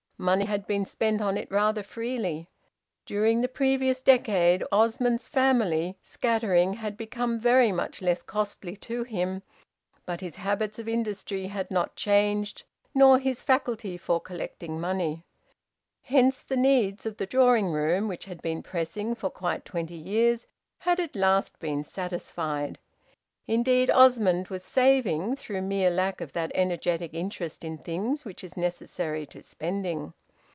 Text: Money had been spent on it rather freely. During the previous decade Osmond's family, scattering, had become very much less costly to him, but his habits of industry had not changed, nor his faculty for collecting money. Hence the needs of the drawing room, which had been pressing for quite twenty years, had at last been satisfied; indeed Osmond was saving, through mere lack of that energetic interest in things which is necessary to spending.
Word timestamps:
Money 0.21 0.45
had 0.45 0.67
been 0.67 0.85
spent 0.85 1.19
on 1.19 1.35
it 1.35 1.49
rather 1.49 1.81
freely. 1.81 2.47
During 3.07 3.41
the 3.41 3.47
previous 3.47 4.03
decade 4.03 4.63
Osmond's 4.71 5.27
family, 5.27 5.97
scattering, 6.03 6.73
had 6.73 6.95
become 6.95 7.39
very 7.39 7.71
much 7.71 8.03
less 8.03 8.21
costly 8.21 8.75
to 8.75 9.01
him, 9.03 9.41
but 10.05 10.21
his 10.21 10.35
habits 10.35 10.77
of 10.77 10.87
industry 10.87 11.47
had 11.47 11.71
not 11.71 11.95
changed, 11.95 12.61
nor 12.93 13.17
his 13.17 13.41
faculty 13.41 13.97
for 13.97 14.19
collecting 14.21 14.79
money. 14.79 15.23
Hence 16.03 16.43
the 16.43 16.55
needs 16.55 17.07
of 17.07 17.17
the 17.17 17.25
drawing 17.25 17.71
room, 17.71 18.07
which 18.07 18.25
had 18.25 18.43
been 18.43 18.61
pressing 18.61 19.15
for 19.15 19.31
quite 19.31 19.65
twenty 19.65 19.97
years, 19.97 20.45
had 20.77 20.99
at 20.99 21.15
last 21.15 21.57
been 21.59 21.83
satisfied; 21.83 22.77
indeed 23.47 23.89
Osmond 23.89 24.47
was 24.47 24.63
saving, 24.63 25.35
through 25.35 25.61
mere 25.61 25.89
lack 25.89 26.21
of 26.21 26.31
that 26.31 26.51
energetic 26.53 27.13
interest 27.13 27.65
in 27.65 27.75
things 27.77 28.23
which 28.23 28.43
is 28.43 28.55
necessary 28.55 29.25
to 29.25 29.41
spending. 29.41 30.13